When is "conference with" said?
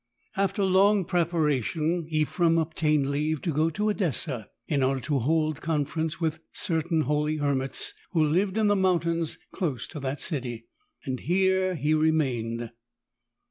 5.61-6.39